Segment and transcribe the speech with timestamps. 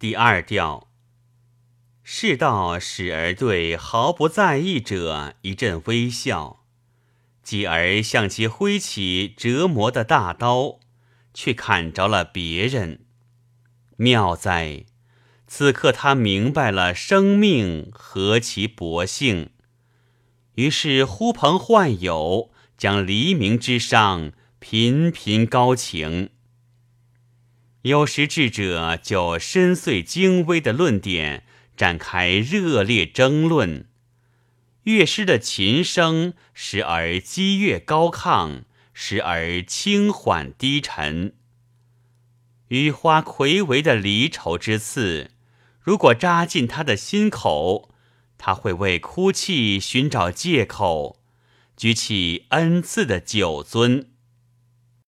[0.00, 0.88] 第二调。
[2.02, 6.64] 世道使儿对毫不在意者一阵微笑，
[7.42, 10.80] 继而向其挥起折磨的大刀，
[11.34, 13.04] 却砍着了别人。
[13.98, 14.86] 妙哉！
[15.46, 19.50] 此刻他明白了生命何其薄幸，
[20.54, 26.30] 于是呼朋唤友，将黎明之上频频高情。
[27.82, 31.44] 有时智者就深邃精微的论点。
[31.76, 33.86] 展开热烈争论，
[34.82, 41.32] 乐师的琴声时而激越高亢，时而轻缓低沉。
[42.68, 45.30] 雨花魁伟的离愁之刺，
[45.80, 47.94] 如果扎进他的心口，
[48.36, 51.22] 他会为哭泣寻找借口，
[51.78, 54.08] 举起恩赐的酒樽。